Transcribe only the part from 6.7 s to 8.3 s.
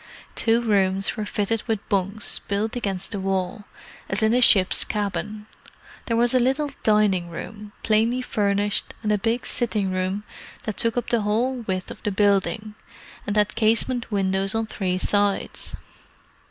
dining room, plainly